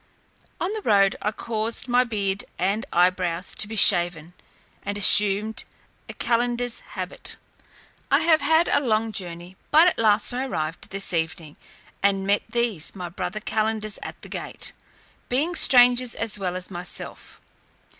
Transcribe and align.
On 0.59 0.73
the 0.73 0.81
road 0.81 1.15
I 1.21 1.31
caused 1.31 1.87
my 1.87 2.03
beard 2.03 2.45
and 2.57 2.87
eye 2.91 3.11
brows 3.11 3.53
to 3.53 3.67
be 3.67 3.75
shaven, 3.75 4.33
and 4.81 4.97
assumed 4.97 5.63
a 6.09 6.15
calender's 6.15 6.79
habit. 6.79 7.35
I 8.09 8.21
have 8.21 8.41
had 8.41 8.67
a 8.69 8.79
long 8.79 9.11
journey, 9.11 9.57
but 9.69 9.87
at 9.87 9.99
last 9.99 10.33
I 10.33 10.47
arrived 10.47 10.89
this 10.89 11.13
evening, 11.13 11.55
and 12.01 12.25
met 12.25 12.41
these 12.49 12.95
my 12.95 13.09
brother 13.09 13.39
calenders 13.41 13.99
at 14.01 14.19
the 14.23 14.29
gate, 14.29 14.73
being 15.29 15.53
strangers 15.53 16.15
as 16.15 16.39
well 16.39 16.55
as 16.55 16.71
myself. 16.71 17.39